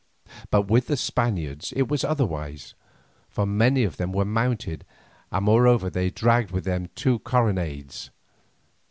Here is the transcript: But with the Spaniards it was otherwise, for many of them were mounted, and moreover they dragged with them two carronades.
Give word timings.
But 0.49 0.63
with 0.67 0.87
the 0.87 0.97
Spaniards 0.97 1.71
it 1.75 1.87
was 1.87 2.03
otherwise, 2.03 2.73
for 3.29 3.45
many 3.45 3.83
of 3.83 3.97
them 3.97 4.11
were 4.11 4.25
mounted, 4.25 4.83
and 5.31 5.45
moreover 5.45 5.91
they 5.91 6.09
dragged 6.09 6.49
with 6.49 6.63
them 6.63 6.89
two 6.95 7.19
carronades. 7.19 8.09